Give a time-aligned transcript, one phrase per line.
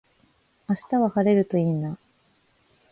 [0.67, 1.95] 明日は晴れるといいな